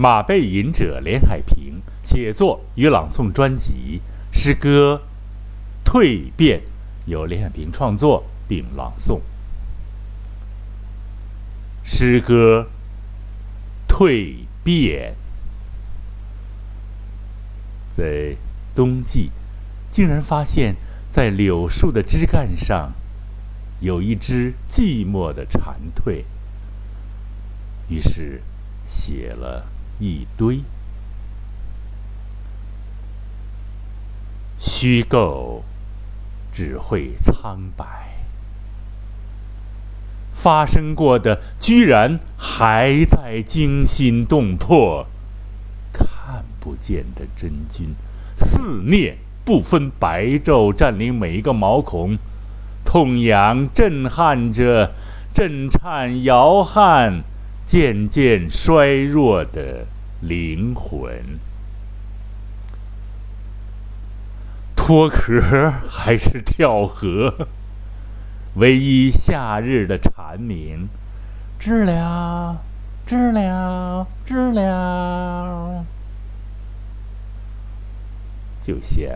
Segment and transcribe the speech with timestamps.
[0.00, 4.00] 马背吟者连海平写作与朗诵专辑
[4.30, 5.02] 诗歌
[5.90, 6.60] 《蜕变》，
[7.06, 9.20] 由连海平创作并朗诵。
[11.82, 12.68] 诗歌
[13.92, 15.14] 《蜕变》
[17.96, 18.36] 在
[18.76, 19.32] 冬季，
[19.90, 20.76] 竟然发现，
[21.10, 22.92] 在柳树的枝干上，
[23.80, 26.24] 有一只寂寞的蝉蜕。
[27.88, 28.42] 于是，
[28.86, 29.66] 写了。
[30.00, 30.60] 一堆
[34.56, 35.64] 虚构，
[36.52, 37.84] 只会苍白；
[40.32, 45.08] 发生过的，居然还在惊心动魄。
[45.92, 47.94] 看不见的真菌，
[48.36, 52.16] 肆虐不分白昼，占领每一个毛孔，
[52.84, 54.92] 痛痒震撼着，
[55.34, 57.24] 震颤摇撼。
[57.68, 59.84] 渐渐衰弱的
[60.20, 61.38] 灵魂，
[64.74, 67.48] 脱壳还是跳河？
[68.56, 70.88] 唯一夏日的蝉鸣，
[71.58, 72.60] 知了，
[73.06, 75.84] 知了，知了，
[78.60, 79.08] 就像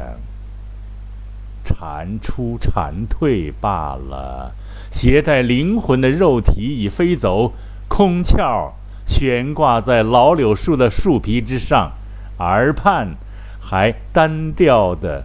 [1.65, 4.55] 蝉出蝉退罢了。
[4.91, 7.53] 携带灵魂的肉体已飞走。
[7.89, 8.73] 空壳
[9.13, 11.93] 悬挂在老柳树的树皮之上，
[12.39, 13.15] 耳畔
[13.61, 15.25] 还单调的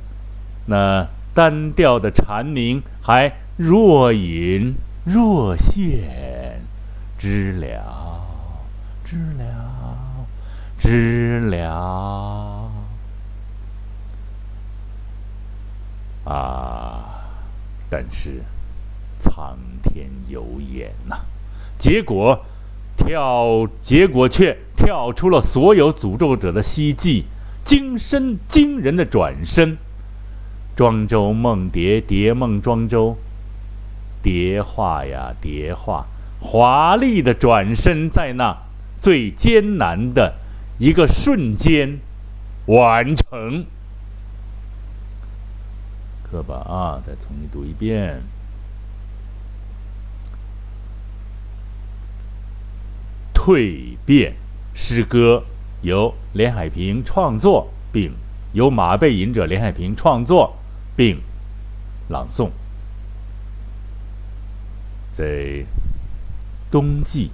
[0.66, 6.62] 那单调的蝉鸣还若隐若现，
[7.18, 8.26] 知了，
[9.06, 10.26] 知了，
[10.78, 12.70] 知了
[16.26, 17.06] 啊！
[17.90, 18.44] 但是
[19.18, 21.22] 苍天有眼呐，
[21.78, 22.46] 结果。
[22.98, 27.26] 跳，结果却跳出了所有诅咒者的希冀，
[27.64, 29.78] 惊身惊人的转身。
[30.75, 33.16] 庄周梦蝶，蝶梦庄周，
[34.22, 36.08] 蝶化呀蝶化，
[36.40, 38.58] 华丽的转身在那
[39.00, 40.35] 最艰难的
[40.78, 42.00] 一个瞬间
[42.66, 43.66] 完成。
[46.29, 48.22] 课本啊，再重新读一遍。
[53.47, 54.35] 蜕变
[54.74, 55.46] 诗歌
[55.81, 58.12] 由连海平创作，并
[58.52, 60.58] 由马背吟者连海平创作
[60.97, 61.22] 并
[62.09, 62.50] 朗诵。
[65.13, 65.66] 在
[66.69, 67.31] 冬季，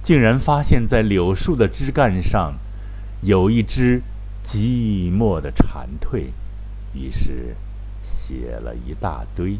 [0.00, 2.54] 竟然发现，在柳树的枝干上
[3.20, 4.00] 有一只
[4.44, 6.26] 寂寞的蝉蜕，
[6.92, 7.56] 于是
[8.00, 9.58] 写了一大堆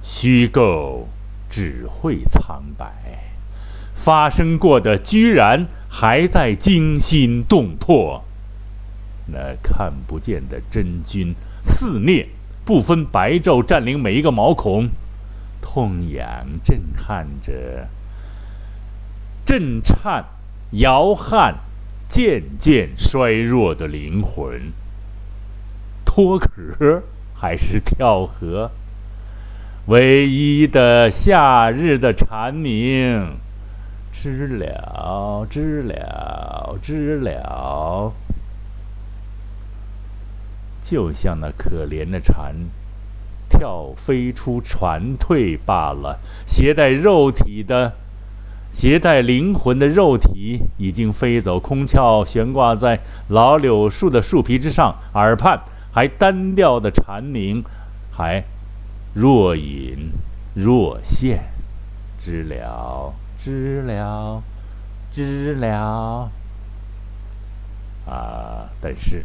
[0.00, 1.06] 虚构。
[1.52, 2.90] 只会苍白，
[3.94, 8.24] 发生过的居然还在惊心动魄。
[9.26, 12.26] 那看不见的真菌肆虐，
[12.64, 14.88] 不分白昼，占领每一个毛孔，
[15.60, 17.86] 痛痒震撼着，
[19.44, 20.24] 震颤
[20.70, 21.56] 摇撼，
[22.08, 24.72] 渐渐衰弱的灵魂。
[26.06, 27.02] 脱壳
[27.34, 28.70] 还是跳河？
[29.86, 33.34] 唯一的夏日的蝉鸣，
[34.12, 38.12] 知了，知了，知了，
[40.80, 42.54] 就像那可怜的蝉，
[43.48, 46.20] 跳飞出船蜕罢了。
[46.46, 47.94] 携带肉体的，
[48.70, 55.60] 携带灵魂的肉体已经飞走，空壳悬挂在老柳树的树皮之上，耳畔
[55.90, 57.64] 还单调的蝉鸣，
[58.12, 58.44] 还。
[59.14, 60.10] 若隐
[60.54, 61.52] 若现，
[62.18, 64.42] 知了，知了，
[65.10, 66.30] 知了。
[68.06, 68.68] 啊！
[68.80, 69.24] 但是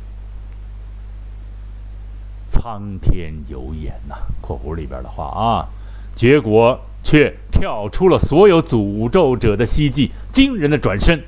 [2.48, 5.70] 苍天有眼呐（括弧里边的话啊），
[6.16, 11.24] 结果却跳出了所有诅咒者的希冀，惊人的转身。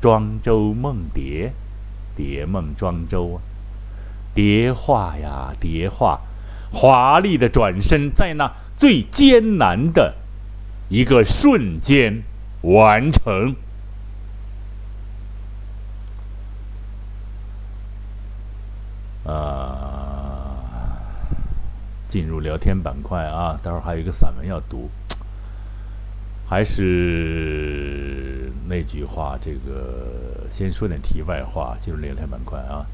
[0.00, 1.52] 庄周梦蝶，
[2.14, 3.42] 蝶梦庄周啊，
[4.32, 6.20] 蝶化呀，蝶化。
[6.72, 10.14] 华丽的转身，在那最艰难的
[10.88, 12.22] 一个瞬间
[12.62, 13.56] 完成。
[19.24, 20.56] 啊，
[22.06, 24.90] 进入聊天板块啊，待会儿还有一个散文要读。
[26.48, 32.86] 还是那句话，这个先说点题外话，进入聊天板块啊，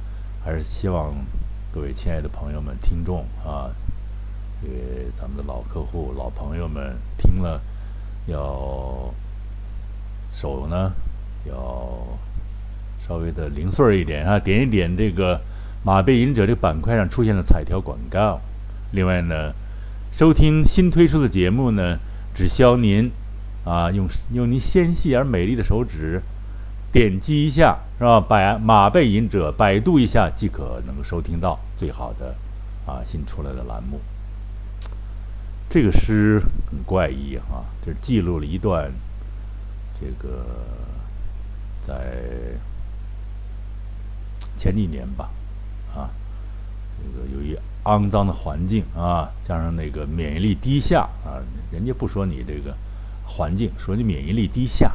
[0.45, 1.15] 还是希望。
[1.75, 3.67] 各位亲爱的朋友们、听众啊，
[4.63, 7.61] 给咱们的老客户、老朋友们听了，
[8.27, 9.13] 要
[10.31, 10.93] 手呢
[11.45, 11.99] 要
[13.01, 15.41] 稍微的零碎一点啊，点一点这个
[15.83, 18.41] 马背吟者这个板块上出现的彩条广告。
[18.93, 19.53] 另外呢，
[20.13, 21.99] 收听新推出的节目呢，
[22.33, 23.11] 只需要您
[23.65, 26.23] 啊用用您纤细而美丽的手指
[26.95, 28.21] 点击一下，是吧？
[28.21, 32.37] 百马背吟者百度一下即可能够收听到最好的
[32.87, 34.01] 啊新出来的栏目。
[35.69, 38.93] 这个诗很怪异哈，这记录了一段
[40.01, 40.47] 这个
[41.81, 42.17] 在
[44.57, 45.29] 前几年吧，
[45.97, 46.09] 啊，
[46.97, 47.59] 这个由于。
[47.85, 51.37] 肮脏的环境啊，加上那个免疫力低下啊，
[51.71, 52.75] 人家不说你这个
[53.27, 54.91] 环境，说你免疫力低下。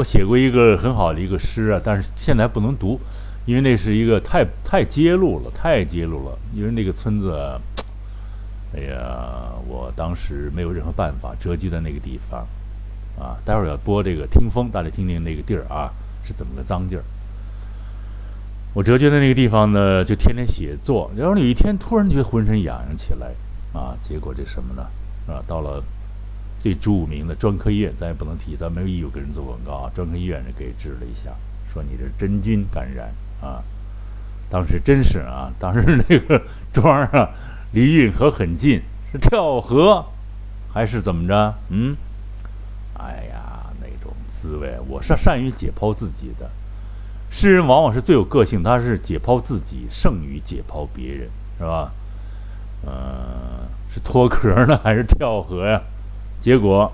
[0.00, 2.98] 我写过一个很好的一个诗啊，但是现在不能读，
[3.44, 6.38] 因为那是一个太太揭露了，太揭露了。
[6.54, 7.36] 因为那个村子，
[8.74, 12.46] 哎呀，我当时没有任何办法，折居在那个地方
[13.18, 13.36] 啊。
[13.44, 15.92] 待会儿要播这个听风，大家听听那个地儿啊
[16.24, 17.04] 是怎么个脏劲儿。
[18.72, 21.10] 我折居在那个地方呢，就天天写作。
[21.14, 23.34] 然后有一天突然觉得浑身痒痒起来，
[23.78, 24.86] 啊，结果这什么呢？
[25.26, 25.84] 啊，到了
[26.60, 29.90] 最著名的专科医院，咱也不能提，咱没有义务给人做广告啊。
[29.94, 31.30] 专科医院人给治了一下，
[31.72, 33.64] 说你这真菌感染啊。
[34.50, 36.42] 当时真是啊，当时那个
[36.72, 37.30] 庄啊，
[37.72, 40.04] 离运河很近，是跳河
[40.72, 41.54] 还是怎么着？
[41.70, 41.96] 嗯，
[42.98, 46.50] 哎呀，那种滋味，我是善于解剖自己的。
[47.30, 51.92] 诗人往往是最有个性，他是解剖自己胜于解剖别人，是吧？
[52.84, 55.80] 呃，是脱壳呢，还是跳河呀？
[56.40, 56.90] 结果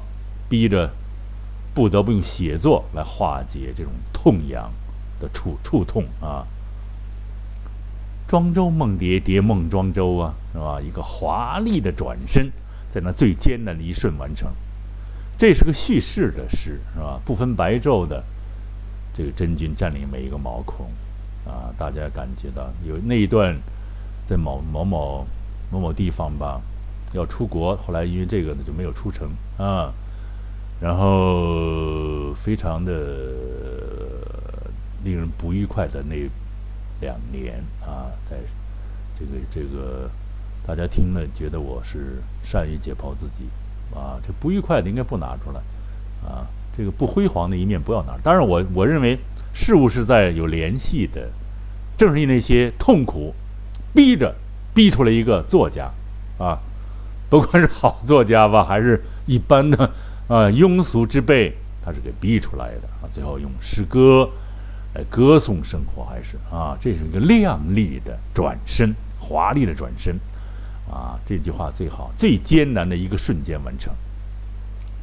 [0.49, 0.91] 逼着
[1.73, 4.73] 不得不用写作来化解这种痛痒
[5.21, 6.45] 的触触痛啊！
[8.27, 10.81] 庄周梦蝶，蝶梦庄周啊，是吧？
[10.81, 12.51] 一个华丽的转身，
[12.89, 14.53] 在那最艰难的一瞬完成。
[15.39, 17.21] 这是个叙事的诗，是吧？
[17.25, 18.25] 不分白昼的。
[19.15, 20.87] 这个真菌占领每一个毛孔，
[21.47, 23.57] 啊，大家感觉到有那一段，
[24.25, 25.27] 在某某某
[25.71, 26.61] 某某地方吧，
[27.13, 29.93] 要出国，后来因为这个呢就没有出城啊，
[30.81, 32.93] 然后非常的
[35.05, 36.17] 令人不愉快的那
[37.01, 38.37] 两年啊，在
[39.19, 40.11] 这个这个
[40.67, 43.45] 大家听了觉得我是善于解剖自己
[43.95, 45.61] 啊，这不愉快的应该不拿出来
[46.29, 46.47] 啊。
[46.77, 48.19] 这个不辉煌的一面不要拿。
[48.23, 49.19] 当然，我我认为
[49.55, 51.31] 事物是在有联系的。
[51.97, 53.33] 正是因那些痛苦，
[53.95, 54.35] 逼着
[54.75, 55.91] 逼出来一个作家，
[56.37, 56.61] 啊，
[57.29, 59.85] 不管是好作家吧，还是一般的
[60.29, 63.09] 啊庸俗之辈，他是给逼出来的啊。
[63.11, 64.29] 最后用诗歌
[64.95, 70.19] 来歌颂生活，还是啊，这是一个亮丽的转身，华丽的转身，
[70.91, 73.93] 啊，这句话最好，最艰难的一个瞬间完成，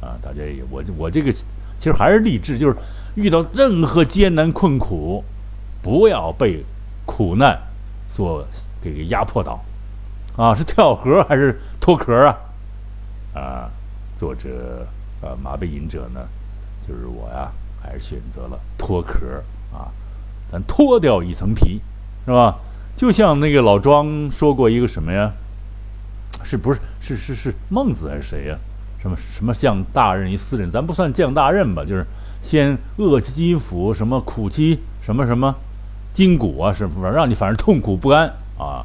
[0.00, 1.32] 啊，大家也我我这个。
[1.76, 2.76] 其实还是励志，就是
[3.16, 5.24] 遇到任何艰难困苦，
[5.82, 6.64] 不要被
[7.04, 7.60] 苦难
[8.06, 8.46] 所
[8.80, 9.60] 给给压迫倒，
[10.36, 12.36] 啊，是跳河还是脱壳啊？
[13.34, 13.70] 啊，
[14.16, 14.84] 作者
[15.20, 16.20] 呃马背吟者呢，
[16.82, 19.42] 就是我呀，还是选择了脱壳
[19.72, 19.92] 啊，
[20.48, 21.80] 咱脱掉一层皮，
[22.26, 22.58] 是吧？
[22.96, 25.32] 就像那个老庄说过一个什么呀？
[26.42, 28.58] 是不是是是是孟子还是谁呀？
[29.00, 32.04] 什么什么降大任于斯人，咱不算降大任吧，就是
[32.40, 35.54] 先饿其肌肤，什么苦其什么什么
[36.12, 38.26] 筋骨啊，是不是让你反正痛苦不安
[38.58, 38.84] 啊？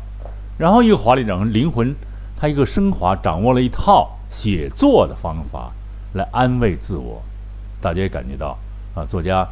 [0.60, 1.96] 然后一个华丽掌灵魂，
[2.38, 5.72] 他一个升华，掌握了一套写作的方法
[6.14, 7.24] 来安慰自我。
[7.82, 8.58] 大家也感觉到
[8.94, 9.48] 啊，作家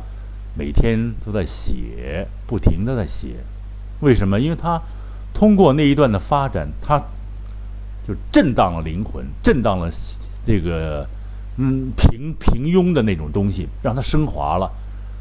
[0.56, 3.38] 每天都在写，不停的在写，
[4.02, 4.40] 为什么？
[4.40, 4.82] 因为他
[5.34, 7.00] 通过那一段的发展，他
[8.06, 9.90] 就震荡了灵魂，震荡了。
[10.46, 11.06] 这个，
[11.58, 14.72] 嗯，平平庸的那种东西，让他升华了，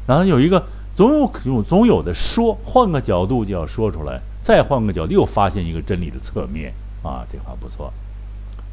[0.05, 0.65] 然后有一个
[0.97, 6.73] 总有总有的说，换个角度就要说出来，再换个角度又发现一个真理的侧面
[7.03, 7.93] 啊，这话不错。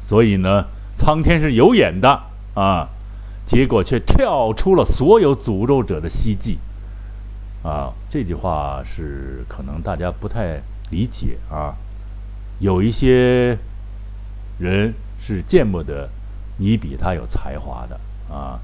[0.01, 0.65] 所以呢，
[0.95, 2.23] 苍天是有眼的
[2.55, 2.89] 啊，
[3.45, 6.57] 结果却跳出了所有诅咒者的希冀
[7.61, 11.75] 啊，这句话是可能大家不太理解啊，
[12.57, 13.55] 有一些
[14.57, 16.09] 人是见不得。
[16.57, 17.99] 你比他有才华的
[18.33, 18.59] 啊，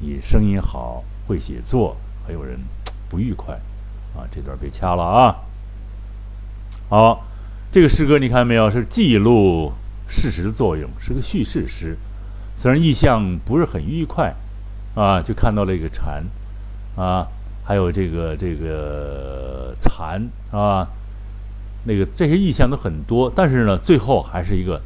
[0.00, 2.58] 你声音好，会写作，还有人
[3.10, 3.54] 不愉快
[4.16, 5.36] 啊，这段别掐了啊。
[6.88, 7.26] 好，
[7.70, 8.70] 这个诗歌你看没有？
[8.70, 9.72] 是记录
[10.08, 11.98] 事实的作用，是个叙事诗。
[12.54, 14.34] 虽然意象不是很愉快
[14.94, 16.24] 啊，就看到了一个蝉
[16.96, 17.26] 啊，
[17.64, 20.88] 还有这个这个蚕啊，
[21.84, 24.80] 那个这些意象都很多，但是呢，最后还是一个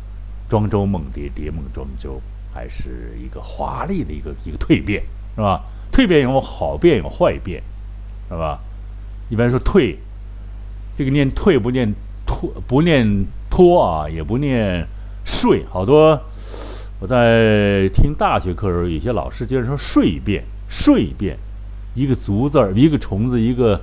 [0.49, 2.21] 庄周梦蝶，蝶梦庄周。
[2.57, 5.02] 还是一个华丽的一个一个蜕变，
[5.35, 5.61] 是吧？
[5.90, 7.61] 蜕变有好变有坏变，
[8.34, 8.60] 是吧？
[9.30, 9.96] 一般说蜕，
[10.96, 11.94] 这个念蜕不念
[12.26, 14.86] 脱，不念脱啊，也不念
[15.24, 15.64] 睡。
[15.70, 16.20] 好多
[17.00, 21.38] 我在听大学课的时候，有些老师接着说睡变，睡变，
[21.94, 23.80] 一个足字儿，一个虫子，一个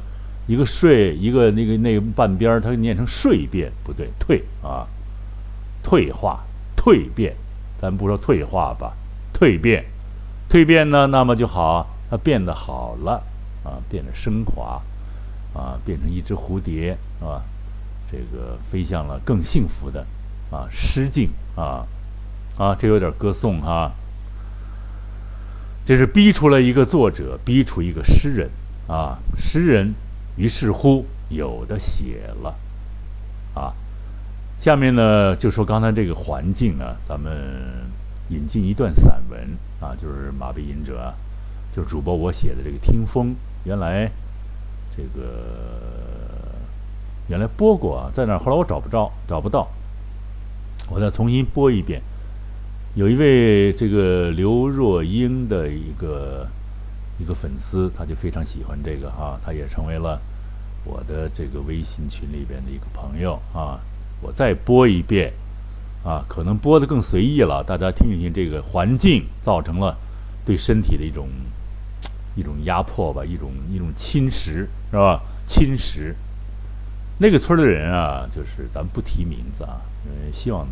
[0.47, 4.87] 一个睡，一个那个那个半边儿，它念成睡变，不对，退啊，
[5.83, 6.43] 退化、
[6.75, 7.35] 蜕变，
[7.79, 8.93] 咱不说退化吧，
[9.33, 9.85] 蜕变，
[10.49, 13.23] 蜕变呢，那么就好，它变得好了
[13.63, 14.81] 啊，变得升华
[15.53, 17.43] 啊，变成一只蝴蝶是吧？
[18.11, 20.05] 这个飞向了更幸福的
[20.51, 21.85] 啊诗境啊
[22.57, 23.91] 啊，这有点歌颂哈。
[25.85, 28.49] 这是逼出了一个作者，逼出一个诗人
[28.87, 29.93] 啊，诗人
[30.35, 32.55] 于是乎有的写了
[33.53, 33.73] 啊。
[34.57, 37.31] 下面呢，就说刚才这个环境啊，咱们
[38.29, 41.13] 引进一段散文啊，就是马背吟者，
[41.71, 43.29] 就是主播我写的这个《听风》，
[43.63, 44.09] 原来
[44.89, 46.51] 这个
[47.27, 49.67] 原来播过啊，在那儿，后来我找不着，找不到，
[50.89, 52.01] 我再重新播一遍。
[52.95, 56.45] 有一位这个刘若英的一个
[57.17, 60.19] 一个粉丝，他就非常喜欢这个哈，他也成为了
[60.83, 63.79] 我的这个微信群里边的一个朋友啊。
[64.21, 65.31] 我再播一遍，
[66.03, 68.33] 啊，可能播的更随意了，大家听一听。
[68.33, 69.95] 这个环境造成了
[70.45, 71.29] 对身体的一种
[72.35, 75.21] 一种压迫吧，一种一种侵蚀，是吧？
[75.45, 76.13] 侵蚀。
[77.19, 80.67] 那个村的人啊，就是咱不提名字啊，因为希望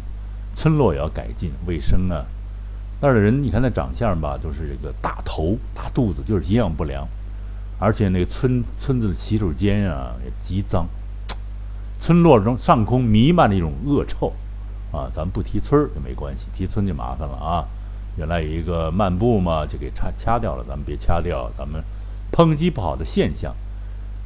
[0.54, 2.26] 村落也要改进卫生啊。
[3.02, 7.08] 那儿的人，你看那长相吧，都是这个大头大肚子，就是营养不良，
[7.80, 10.88] 而且那个村村子的洗手间啊也极脏。
[11.98, 14.34] 村落中上空弥漫着一种恶臭，
[14.92, 17.68] 啊，咱不提村儿就没关系，提村就麻烦了啊。
[18.20, 21.84] 原来有一个漫步嘛，就给掐掐掉了，咱们别掐掉，咱们
[22.32, 23.56] 抨击不好的现象，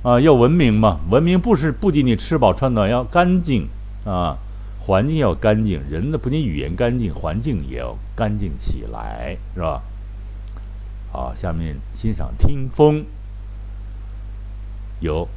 [0.01, 3.69] 啊，要文明嘛，文明不是不仅你吃饱穿暖要干净
[4.03, 4.37] 啊，
[4.81, 9.81] 环境要干净，人的不仅语言干净，环境也要干净起来，是吧？
[11.11, 13.01] 好，下面欣赏《听风》，
[14.99, 15.29] 由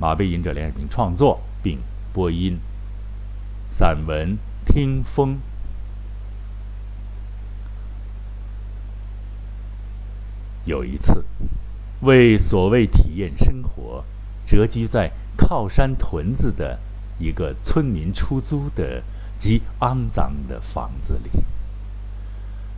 [0.00, 1.40] 马背吟者连海平创作。
[1.64, 1.78] 并
[2.12, 2.58] 播音
[3.66, 4.32] 散文
[4.66, 5.36] 《听风》。
[10.64, 11.24] 有一次，
[12.00, 14.04] 为所谓体验生活，
[14.46, 16.78] 折居在靠山屯子的
[17.18, 19.02] 一个村民出租的
[19.38, 21.30] 极肮脏的房子里，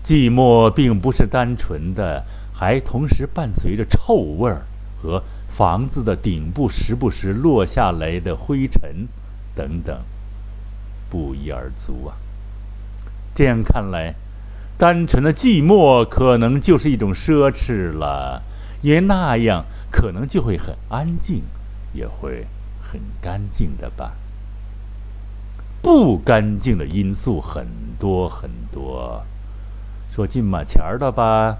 [0.04, 4.66] 寂寞并不是单纯的，还同时伴随着臭味儿
[5.02, 5.22] 和。
[5.48, 9.08] 房子的顶部时不时落下来的灰尘，
[9.54, 10.02] 等等，
[11.08, 12.16] 不一而足啊。
[13.34, 14.14] 这样看来，
[14.78, 18.42] 单纯的寂寞可能就是一种奢侈了，
[18.82, 21.42] 因为那样可能就会很安静，
[21.92, 22.46] 也会
[22.80, 24.12] 很干净的吧。
[25.82, 27.66] 不干净的因素很
[27.98, 29.24] 多很多，
[30.10, 31.58] 说近马前儿的吧。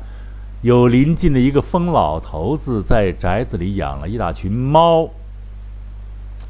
[0.62, 5.08] 有邻近的一个疯老头子在宅子里养了一大群猫。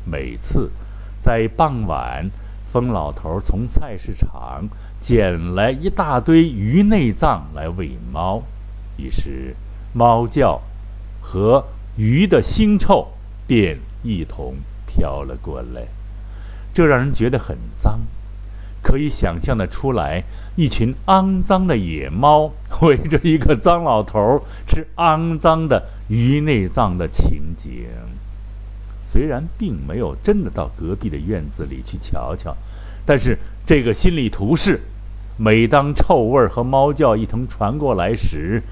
[0.05, 0.71] 每次
[1.21, 2.31] 在傍晚，
[2.77, 4.69] 疯老头从菜市场
[5.01, 8.43] 捡来一大堆鱼内脏来喂猫，
[8.99, 9.57] 于是
[9.95, 10.61] 猫叫
[11.23, 11.65] 和
[11.97, 13.09] 鱼的腥臭
[13.47, 14.57] 便一同
[14.87, 15.87] 飘了过来，
[16.75, 18.01] 这让人觉得很脏。
[18.83, 22.53] 可以想象的出来，一群肮脏的野猫
[22.83, 27.87] 围着一个脏老头吃肮脏的鱼内脏的情景。
[28.99, 32.57] 虽然并没有真的到隔壁的院子里去瞧瞧，
[33.07, 34.81] 但是这个心理图示，
[35.39, 38.63] 每当臭味和猫叫一同传过来时，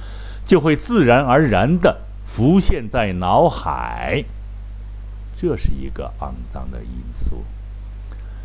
[0.45, 4.25] 就会自然而然地浮现在脑海。
[5.35, 7.45] 这是一个肮脏的因素，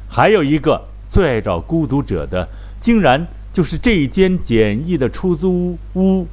[0.08, 0.82] 还有一个。
[1.10, 2.48] 最爱找孤独者的，
[2.80, 6.28] 竟然就是这间简易的出租屋。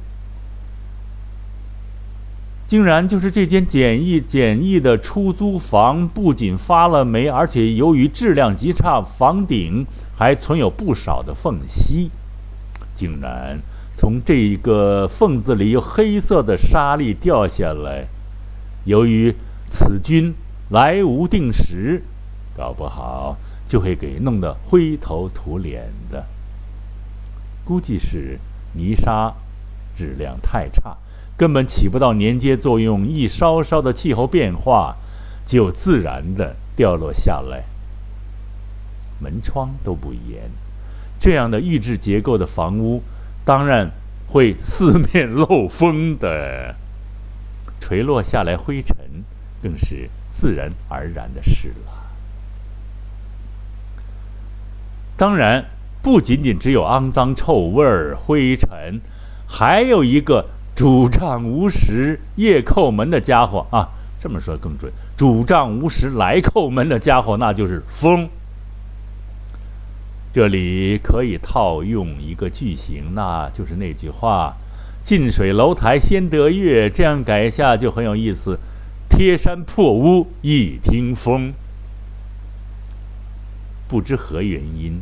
[2.67, 12.11] 竟然就是这间简易简易的出租房，不仅发了霉，而且由于质量极差，房顶还存有不少的缝隙。
[12.93, 13.59] 竟然
[13.95, 18.07] 从这一个缝子里有黑色的沙粒掉下来。
[18.85, 19.33] 由于
[19.67, 20.35] 此君
[20.69, 22.03] 来无定时，
[22.55, 23.37] 搞不好。
[23.67, 26.25] 就会给弄得灰头土脸的。
[27.65, 28.39] 估计是
[28.71, 29.33] 泥沙
[29.93, 30.95] 质量太差，
[31.37, 34.97] 根本起不到粘接作用，一稍稍的气候变化，
[35.45, 37.63] 就自然的掉落下来。
[39.19, 40.49] 门窗都不严，
[41.19, 43.03] 这样的预制结构的房屋，
[43.45, 43.91] 当然
[44.27, 46.75] 会四面漏风的。
[47.79, 48.97] 垂落下来灰尘，
[49.61, 51.93] 更是自然而然的事了。
[55.15, 55.65] 当然，
[56.01, 58.99] 不仅仅只有肮脏臭味儿、灰尘，
[59.47, 63.89] 还有一个主账无时夜叩门的家伙啊！
[64.19, 68.29] 这么说更准，主账无时来叩门的家伙，那就是风。
[70.31, 74.55] 这里可以套用一个句型，那就是那句话
[75.01, 78.59] ：“近水楼台先得月。”这样改一下就很有意思。
[79.09, 81.53] 贴山破屋一听风。
[83.87, 85.01] 不知何原因，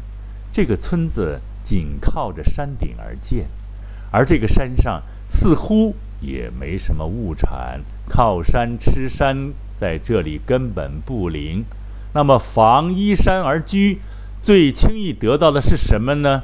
[0.54, 3.48] 这个村子紧靠着山顶而建，
[4.12, 11.66] 而这个山上似乎也没什么物产，靠山吃山在这里根本不灵。
[12.14, 14.00] 那么防依山而居，
[14.42, 16.44] 最轻易得到的是什么呢？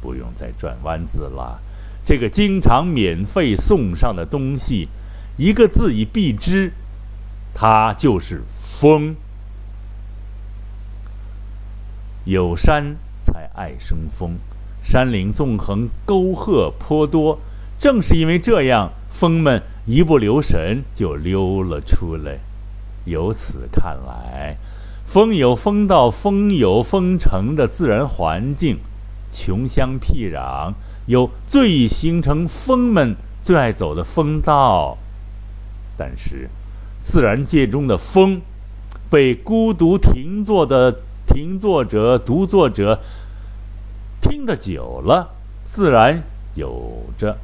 [0.00, 1.60] 不用再转弯子了，
[2.04, 4.88] 这个经常免费送上的东西，
[5.36, 6.72] 一个字以蔽之，
[7.54, 9.16] 它就是风。
[12.24, 14.38] 有山才爱生风，
[14.82, 17.38] 山岭纵横，沟壑颇多。
[17.78, 22.38] 正是因为这样，风们一不留神就溜了出来。
[23.04, 24.56] 由此看来，
[25.04, 28.78] 风有风道，风有风城的自然环境，
[29.30, 30.72] 穷乡僻壤
[31.06, 34.98] 有最易形成风们最爱走的风道。
[35.96, 36.48] 但是，
[37.02, 38.40] 自然界中的风，
[39.10, 41.00] 被孤独停坐的。
[41.28, 43.00] 停作者、读作者
[44.22, 46.22] 听得久了，自然
[46.54, 47.36] 有着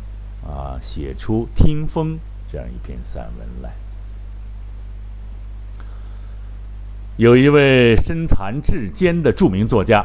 [0.46, 2.14] 啊，写出《听风》
[2.50, 3.72] 这样一篇散文来。
[7.16, 10.04] 有一位身残志坚的著名作家，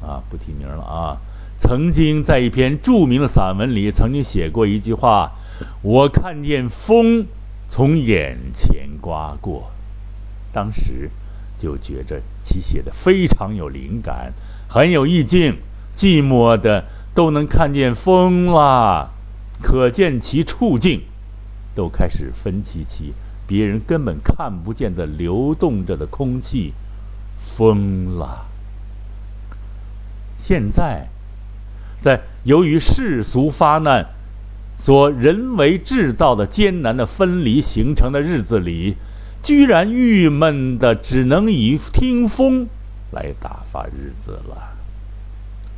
[0.00, 1.18] 啊，不提名了啊，
[1.58, 5.32] 曾经在一篇著名的散文里，曾经写过一句话
[5.82, 7.26] ：“我看见风
[7.68, 9.70] 从眼前刮过。”
[10.52, 11.10] 当时。
[11.54, 14.32] 就觉着其写的非常有灵感，
[14.68, 15.58] 很有意境。
[15.94, 19.10] 寂寞的都能看见风啦，
[19.62, 21.02] 可见其处境，
[21.74, 23.14] 都开始分析起
[23.46, 26.74] 别人根本看不见的流动着的空气，
[27.38, 28.46] 疯了。
[30.36, 31.08] 现在，
[32.00, 34.08] 在由于世俗发难，
[34.76, 38.96] 所人为制造的艰难的分离形成的日子里。
[39.42, 42.68] 居然郁闷的只能以听风
[43.10, 44.76] 来打发日子了。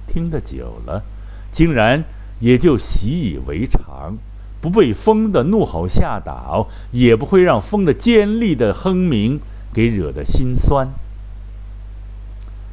[0.06, 1.02] 听得久了，
[1.50, 2.04] 竟然
[2.40, 4.16] 也就习以为常，
[4.60, 9.40] 不被风的怒吼吓倒，也不会让风的尖利的哼鸣
[9.72, 10.88] 给惹得心酸。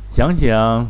[0.09, 0.87] 想想，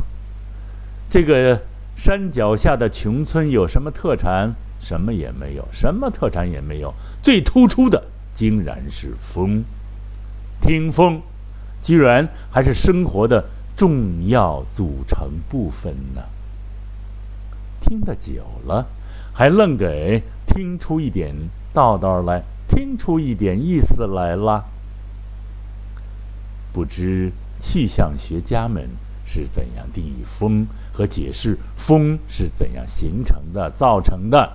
[1.10, 1.63] 这个
[1.95, 4.55] 山脚下的穷村有什么特产？
[4.79, 6.91] 什么也没有，什么特产也没有。
[7.21, 8.03] 最突出的，
[8.34, 9.63] 竟然是风。
[10.60, 11.21] 听风，
[11.84, 16.23] 居然还是生活的重要组成部分呢。
[17.91, 18.88] 听得久了，
[19.34, 21.36] 还愣给听出一点
[21.73, 24.63] 道道来，听出一点意思来了。
[26.71, 28.88] 不知气象学家们
[29.25, 34.54] 是怎样定义风和解释风是怎样形成的、造成的？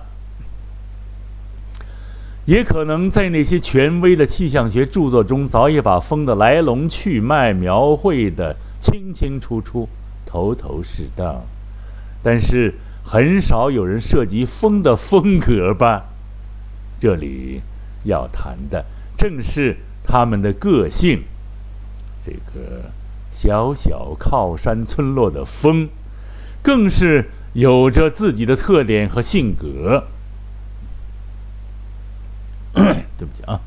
[2.45, 9.87] 也可能在那些权威的气象学著作中，早已把风的来龙去脉描绘得清清楚楚、
[10.25, 11.43] 头头是道，
[12.23, 12.73] 但是
[13.09, 16.07] 很少有人涉及风的风格吧？
[16.99, 17.61] 这里
[18.03, 18.83] 要谈的
[19.15, 21.23] 正是他们的个性。
[22.21, 22.91] 这个
[23.31, 25.87] 小小靠山村落的风，
[26.61, 30.07] 更是有着自己的特点和性格。
[33.17, 33.61] 对不起啊，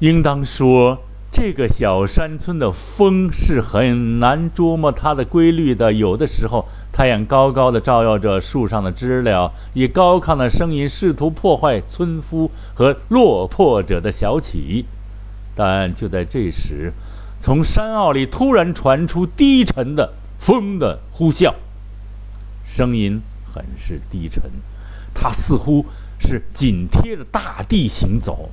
[0.00, 5.92] 应当说，这个小山村的风是很难捉摸它的规律的。
[5.92, 14.86] 有的时候，太阳高高的照耀着树上的知了，以高亢的声音试图破坏村夫和落魄者的小起。
[15.54, 16.92] 但就在这时，
[17.38, 21.54] 从山坳里突然传出低沉的风的呼啸，
[22.64, 24.42] 声音很是低沉，
[25.14, 25.84] 它似乎。
[26.20, 28.50] 是紧贴着大地行走，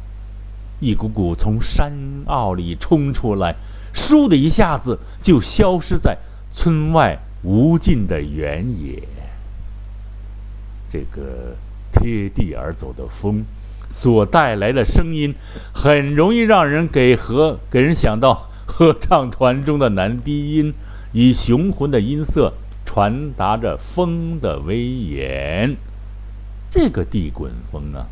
[0.80, 1.92] 一股股从山
[2.26, 3.56] 坳里冲出来，
[3.94, 6.18] 倏的一下子就消失在
[6.52, 9.04] 村外无尽的原野。
[10.90, 11.56] 这个
[11.92, 13.44] 贴地而走的风，
[13.90, 15.34] 所带来的声音，
[15.74, 20.74] 很容易让人给和给人想到合唱团中的男低音，
[21.14, 22.54] 以雄浑的音色
[22.86, 25.76] 传达着风的威严。
[26.70, 28.08] 这个地滚风啊，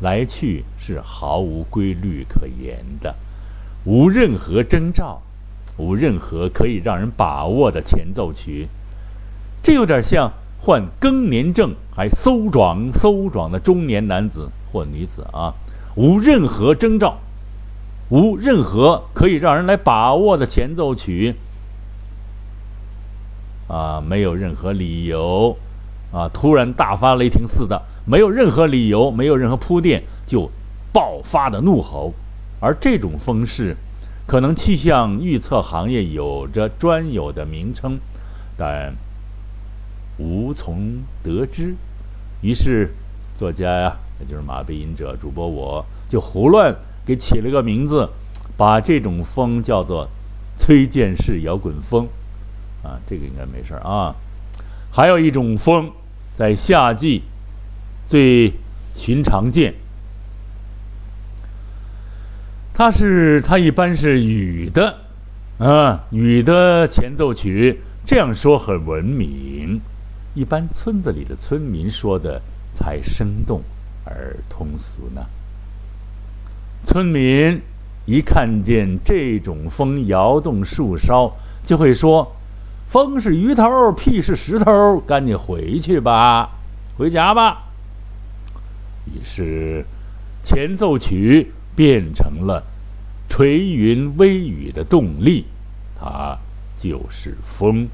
[0.00, 3.14] 来去是毫无规律可言的，
[3.84, 5.22] 无任何征兆，
[5.76, 8.68] 无任何可以让人把握的前奏曲。
[9.62, 15.54] 这有点像患更年症还搜壮搜壮的中年男子或女子啊，
[15.94, 17.18] 无任何征兆，
[18.08, 21.34] 无任何可以让人来把握的前奏曲。
[23.68, 25.56] 啊，没有任何理由，
[26.12, 30.50] 啊，突然大发雷霆似的，没有任何理由，没有任何铺垫就
[30.92, 32.12] 爆发的怒吼，
[32.60, 33.76] 而这种风势，
[34.26, 37.98] 可能气象预测行业有着专有的名称，
[38.56, 38.92] 但
[40.18, 41.76] 无从得知。
[42.42, 42.92] 于是，
[43.36, 46.74] 作家呀，也就是马背吟者主播，我就胡乱
[47.06, 48.08] 给起了个名字，
[48.56, 50.08] 把这种风叫做
[50.56, 52.08] 崔健式摇滚风。
[52.82, 54.16] 啊，这个应该没事儿啊。
[54.90, 55.92] 还有一种风，
[56.40, 57.20] 在夏季
[58.06, 58.54] 最
[58.94, 59.74] 寻常见。
[62.72, 65.00] 它是它一般是雨的，
[65.58, 67.80] 啊，雨的前奏曲。
[68.06, 69.82] 这样说很文明，
[70.34, 72.40] 一般村子里的村民说的
[72.72, 73.60] 才生动
[74.06, 75.26] 而通俗呢。
[76.82, 77.60] 村民
[78.06, 82.34] 一看见这种风摇动树梢，就会说。
[82.90, 86.50] 风是鱼头，屁是石头，赶紧回去吧，
[86.98, 87.68] 回家吧。
[89.06, 89.86] 于是，
[90.42, 92.64] 前奏曲变成了
[93.28, 95.44] 垂云微雨的动力，
[95.96, 96.36] 它
[96.76, 97.86] 就是风。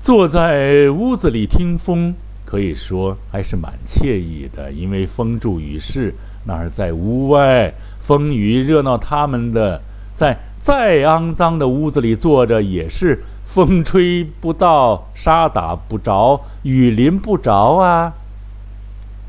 [0.00, 6.12] 坐在屋子里听风，可以说还是蛮惬意的，因为风助雨势。
[6.46, 9.80] 那儿在屋外，风雨热闹他们的
[10.16, 10.36] 在。
[10.58, 18.12] 再肮脏的屋子里坐着，也是风吹不到，沙打不着，雨淋不着啊。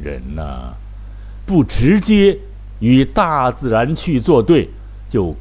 [0.01, 0.73] 人呐，
[1.45, 2.39] 不直接
[2.79, 4.69] 与大自然去作对，
[5.07, 5.35] 就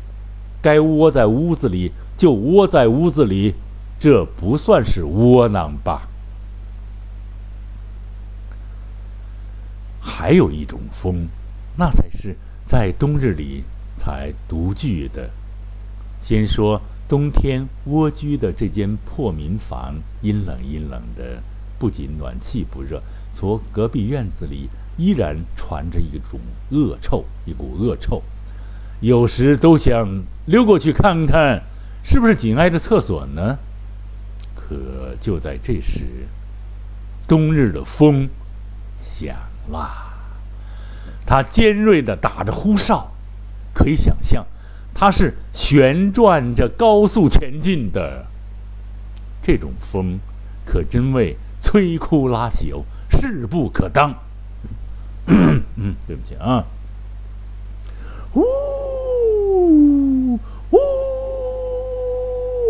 [0.61, 3.55] 该窝在屋子里，就窝在屋子里，
[3.99, 6.09] 这不算是窝囊吧？
[10.01, 11.29] 还有一种风，
[11.77, 13.63] 那才是在冬日里
[13.97, 15.31] 才独具的。
[16.21, 21.43] 先说冬天蜗居的这间破民房，阴冷阴冷的，
[21.79, 23.03] 不仅暖气不热，
[23.33, 28.23] 从隔壁院子里依然传着一种恶臭，一股恶臭。
[29.01, 31.63] 有时都想溜过去看看，
[32.03, 33.59] 是不是紧挨着厕所呢？
[34.55, 36.27] 可就在这时，
[37.27, 38.29] 冬日的风
[38.99, 39.35] 响
[39.69, 39.89] 了，
[41.25, 43.13] 它尖锐地打着呼哨，
[43.73, 44.45] 可以想象。
[45.01, 48.27] 它是旋转着高速前进的，
[49.41, 50.19] 这种风
[50.67, 54.13] 可真为摧枯拉朽，势不可当。
[55.27, 56.65] 嗯，对不起啊。
[58.35, 58.43] 呜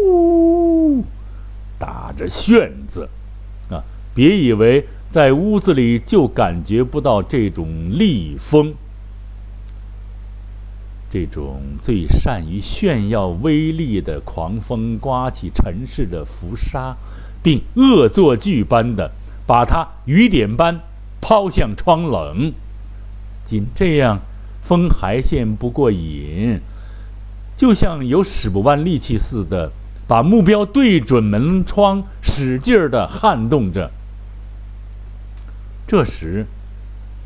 [0.03, 1.03] 呜，
[1.79, 3.09] 打着旋子
[3.71, 3.83] 啊！
[4.15, 8.75] 别以为在屋子里就感觉不到这种厉风。
[11.11, 16.97] 这种最善于炫耀威力的狂风，刮起尘世的浮沙，
[17.43, 19.11] 并恶作剧般的
[19.47, 20.81] 把它雨点般
[21.21, 22.53] 抛向窗棱。
[23.43, 24.21] 仅这样，
[24.61, 26.61] 风还嫌不过瘾，
[27.57, 29.73] 就像有使不完力气似的，
[30.07, 33.91] 把目标对准门窗，使劲儿的撼动着。
[35.87, 36.45] 这时，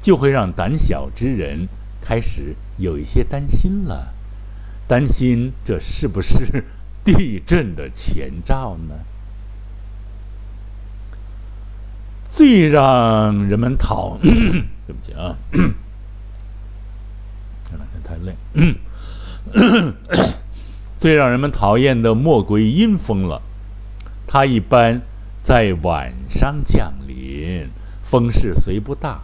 [0.00, 1.66] 就会让胆小之人。
[2.02, 4.12] 开始有一些担心了，
[4.88, 6.64] 担心这是不是
[7.04, 8.94] 地震的前兆呢？
[12.24, 15.36] 最让人们讨， 对不起啊，
[17.62, 18.34] 这两天太累。
[20.96, 23.42] 最让人们讨厌的莫过于阴风了，
[24.26, 25.02] 它一般
[25.42, 27.68] 在晚上降临，
[28.02, 29.22] 风势虽不大，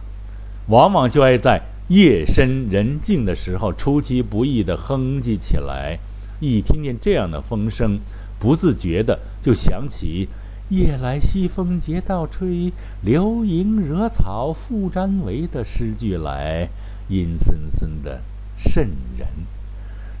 [0.67, 1.63] 往往就爱在。
[1.89, 5.97] 夜深人静的时候，出其不意地哼唧起来。
[6.39, 7.99] 一听见这样的风声，
[8.39, 10.29] 不自觉的就想起
[10.69, 12.71] “夜来西风节道吹，
[13.01, 16.69] 流萤惹草复沾围”的诗句来，
[17.07, 18.21] 阴森森的
[18.55, 19.27] 瘆人。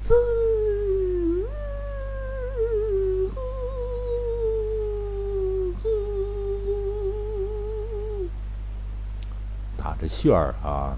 [0.01, 0.15] 滋
[3.27, 3.35] 滋
[5.77, 5.87] 滋
[6.65, 8.29] 滋，
[9.77, 10.97] 打着旋儿啊！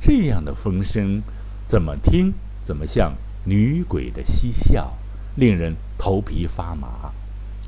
[0.00, 1.22] 这样的风声，
[1.66, 2.32] 怎么听
[2.62, 3.12] 怎么像
[3.44, 4.94] 女鬼的嬉笑，
[5.36, 7.12] 令人头皮发麻。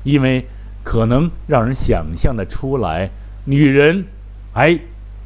[0.03, 0.45] 因为
[0.83, 3.11] 可能让人想象的出来，
[3.45, 4.05] 女人
[4.53, 4.79] 哎，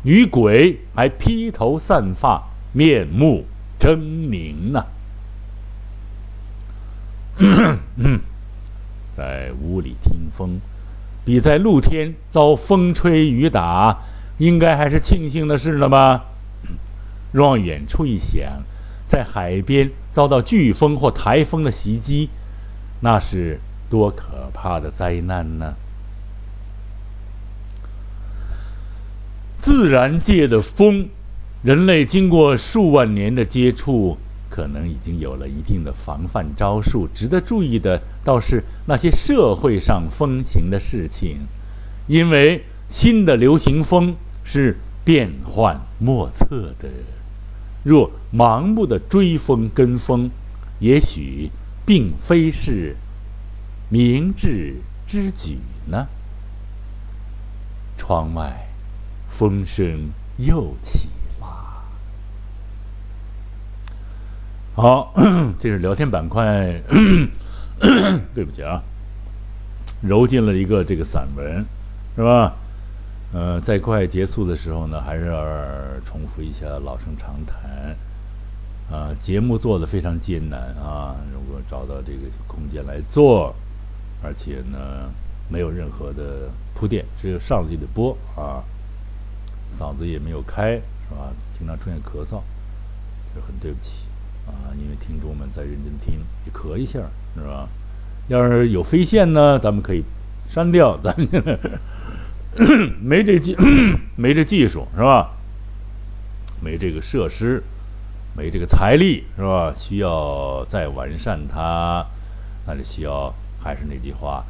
[0.04, 2.44] 女鬼还披头散发，
[2.74, 3.46] 面目
[3.80, 4.86] 狰狞呢。
[9.12, 10.60] 在屋里听风，
[11.26, 13.98] 比在露天遭风吹雨打，
[14.38, 16.26] 应该还是庆幸的事了吧？
[17.32, 18.64] 若往远处一想，
[19.06, 22.30] 在海边遭到飓风或台风的袭击，
[23.02, 23.60] 那是
[23.90, 25.76] 多可怕的灾难呢？
[29.58, 31.10] 自然界的风，
[31.64, 34.18] 人类经过数万年的接触，
[34.50, 37.08] 可能已经有了一定的防范招数。
[37.14, 41.48] 值得注意的倒是那些社会上风行的事情，
[42.08, 46.88] 因为新的流行风是变幻莫测的。
[47.88, 50.30] 若盲目的追风跟风，
[50.80, 51.50] 也许
[51.86, 52.98] 并非是
[53.90, 56.08] 明智之举呢。
[57.96, 58.66] 窗外。
[59.30, 61.84] 风声又起了。
[64.74, 65.14] 好，
[65.60, 66.82] 这是聊天板块。
[68.34, 68.82] 对不起啊，
[70.02, 71.66] 揉进了一个这个散文，
[72.16, 72.56] 是吧？
[73.34, 75.44] 呃，在快结束的时候呢，还是要
[76.06, 77.96] 重复一下老生常谈。
[78.90, 83.54] 啊，节目做的非常艰难啊，如果找到这个空间来做，
[84.24, 85.12] 而且呢，
[85.50, 88.64] 没有任何的铺垫，只有上去的播啊。
[89.70, 91.34] 嗓子也没有开，是吧？
[91.52, 92.42] 经常出现咳嗽，
[93.36, 94.08] 就很对不起
[94.48, 94.72] 啊！
[94.82, 97.02] 因为听众们在认真听，你咳一下，
[97.36, 97.68] 是吧？
[98.30, 100.06] 要是有飞线呢，咱们可以
[100.48, 101.14] 删掉，咱
[103.02, 103.56] 没这技，
[104.18, 105.32] 没这技术，是吧？
[106.62, 107.64] 没这个设施，
[108.36, 109.74] 没这个财力，是吧？
[109.76, 112.06] 需要再完善它，
[112.66, 114.44] 那就需要还是那句话，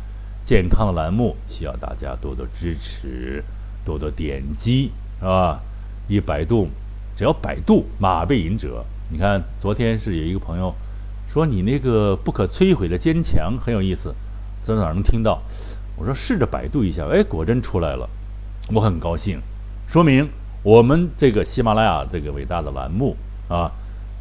[0.43, 3.43] 健康栏目需要大家多多支持，
[3.85, 4.91] 多多点击。
[5.19, 5.59] 是吧？
[6.07, 6.69] 一百度，
[7.15, 8.85] 只要百度马背隐者。
[9.09, 10.71] 你看，昨天是有一个朋友
[11.27, 14.13] 说你那个不可摧毁的坚强很有意思，
[14.61, 15.41] 在哪能听到？
[15.97, 18.07] 我说试着百度一下，哎，果真出来了，
[18.73, 19.39] 我很高兴，
[19.87, 20.29] 说明
[20.63, 23.15] 我们这个喜马拉雅这个伟大的栏目
[23.49, 23.71] 啊，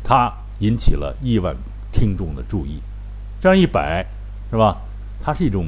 [0.03, 1.55] 它引起了亿万
[1.93, 2.81] 听众的注意。
[3.41, 4.07] 这样一摆，
[4.51, 4.79] 是吧？
[5.21, 5.67] 它是一种。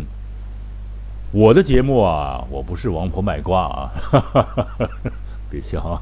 [1.31, 4.67] 我的节目啊，我不是王婆卖瓜啊，哈哈哈
[5.51, 6.01] 别笑啊，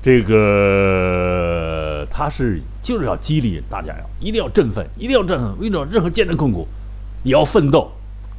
[0.00, 6.66] 这个他是就是要激励大家呀，一定要振奋，一定要振奋，遇到任何艰难困苦，
[7.24, 7.92] 也要奋斗，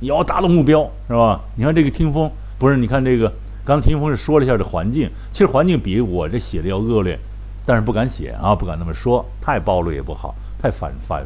[0.05, 1.41] 也要达到目标，是吧？
[1.55, 2.77] 你看这个听风，不是？
[2.77, 3.31] 你看这个，
[3.65, 7.19] 刚听风是说了一下这环境，其实环境比我这写的要恶劣，
[7.65, 11.25] 但是不敢写啊，不敢那么说，太暴露也不好，太反反，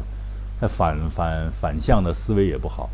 [0.58, 2.88] 太反反反向的思维也不好。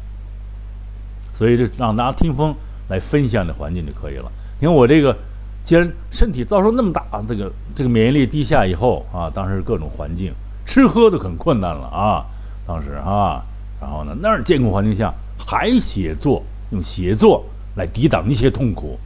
[1.32, 2.54] 所以就让大家听风
[2.88, 4.30] 来分享的环境就可以了。
[4.58, 5.16] 你看我这个，
[5.62, 10.32] 既然身体遭受那么大，这个这个免疫力低下以后啊，当时各种环境
[10.64, 12.24] 吃喝都很困难了啊，
[12.66, 13.44] 当时啊，
[13.80, 15.12] 然后呢那儿艰苦环境下
[15.46, 17.44] 还写作，用写作
[17.76, 18.98] 来抵挡一些痛苦，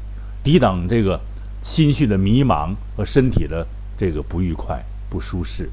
[0.43, 1.21] 抵挡这个
[1.61, 5.71] 心绪的迷茫和身体的这个不愉快、不舒适，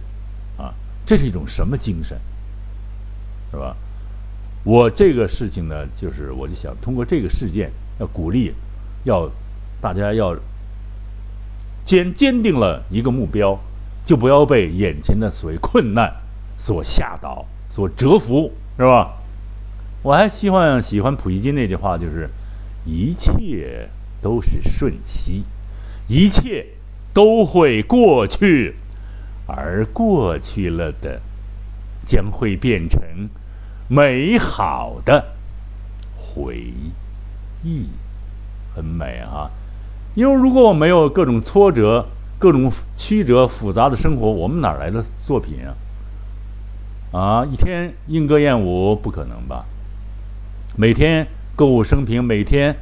[0.58, 0.73] 啊，
[1.06, 2.19] 这是一种什么精神，
[3.51, 3.75] 是吧？
[4.65, 8.53] 我这个事情呢，就是我就想通过这个事件，要鼓励，
[9.06, 9.32] 要
[9.80, 10.36] 大家要
[11.86, 13.58] 坚坚定了一个目标，
[14.03, 16.13] 就不要被眼前的所谓困难
[16.58, 19.13] 所吓倒、所折服，是吧？
[20.08, 22.30] 我还希望喜欢普希金那句话，就是
[22.86, 23.89] 一切
[24.22, 25.43] 都是瞬息，
[26.08, 26.65] 一切
[27.13, 28.76] 都会过去，
[29.48, 31.20] 而过去了的
[32.06, 33.02] 将会变成。
[33.89, 35.26] 美好的
[36.15, 36.72] 回
[37.62, 37.89] 忆，
[38.74, 39.52] 很美啊！
[40.15, 42.06] 因为如果我没有各种挫折、
[42.39, 45.76] 各种曲折复杂的生活，我们哪来的作品啊？
[47.12, 49.65] 啊，一天莺歌燕舞不可能吧？
[50.80, 52.76] 每天购物升平，每天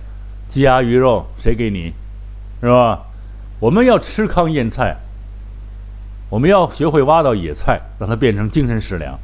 [0.49, 1.93] 鸡鸭鱼肉，谁给你？
[2.59, 3.03] 是吧？
[3.61, 4.97] 我们要吃糠咽菜，
[6.29, 9.17] 我们要学会挖到野菜，让它变成精神食粮。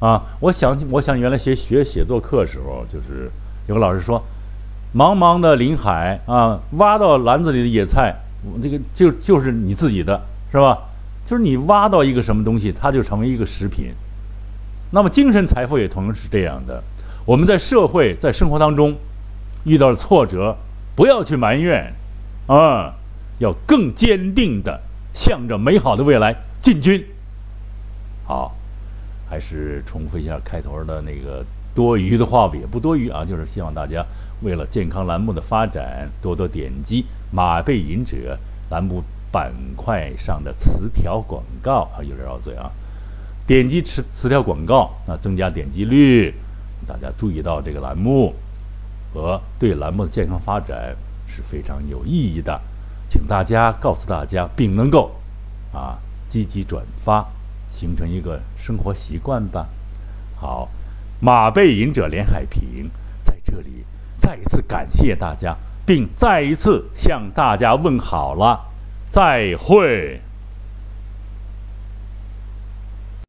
[0.00, 3.30] 啊，我想，我想原来学学写作课时候，就是
[3.68, 4.20] 有个老师说，
[4.92, 8.16] 茫茫的林海啊，挖到篮子里的野菜，
[8.60, 10.20] 这个就就是你自己的，
[10.50, 10.76] 是吧？
[11.24, 13.92] 就是你挖到一个什么东西，它就成为一个食品。
[14.90, 16.82] 那么精神财富也同样是这样的。
[17.30, 18.96] 我们在社会在生活当中
[19.62, 20.56] 遇到了挫折，
[20.96, 21.94] 不要去埋怨，
[22.48, 22.96] 啊，
[23.38, 27.06] 要更坚定的向着美好的未来进军。
[28.26, 28.56] 好。
[29.28, 31.44] 还是重复一下开头的那个。
[31.72, 34.04] 多余的话也不多余啊，就是希望大家
[34.42, 38.36] 为了健康栏目的发展，多多点击马背吟者
[38.70, 42.68] 栏目板块上的词条广告啊，有点绕嘴啊，
[43.46, 46.34] 点击词词条广告啊，增加点击率，
[46.86, 48.34] 大家注意到这个栏目
[49.12, 52.60] 和对栏目的健康发展是非常有意义的，
[53.08, 55.12] 请大家告诉大家，并能够
[55.72, 57.26] 啊积极转发，
[57.68, 59.68] 形成一个生活习惯吧。
[60.36, 60.68] 好。
[61.22, 62.90] 马背吟者连海平
[63.22, 63.84] 在这里
[64.16, 68.58] 再一次感谢大家，并再一次向大家问好了，
[69.10, 70.18] 再会。